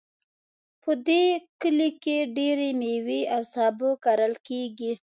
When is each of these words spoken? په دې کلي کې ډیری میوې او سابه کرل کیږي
په 0.81 0.91
دې 1.07 1.23
کلي 1.61 1.89
کې 2.03 2.17
ډیری 2.35 2.71
میوې 2.79 3.21
او 3.35 3.41
سابه 3.53 3.89
کرل 4.03 4.33
کیږي 4.47 4.93